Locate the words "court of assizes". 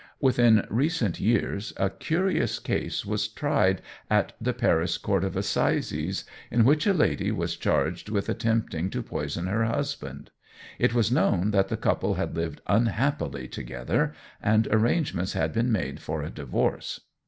4.97-6.23